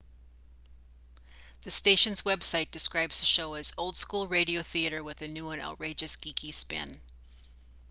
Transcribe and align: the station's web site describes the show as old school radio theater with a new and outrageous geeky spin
the 1.61 1.69
station's 1.69 2.25
web 2.25 2.41
site 2.41 2.71
describes 2.71 3.19
the 3.19 3.25
show 3.27 3.53
as 3.53 3.71
old 3.77 3.95
school 3.95 4.27
radio 4.27 4.63
theater 4.63 5.03
with 5.03 5.21
a 5.21 5.27
new 5.27 5.51
and 5.51 5.61
outrageous 5.61 6.15
geeky 6.15 6.51
spin 6.51 6.99